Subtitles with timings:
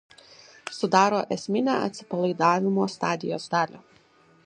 [0.77, 3.83] Sudaro esminę atsipalaidavimo stadijos dalį.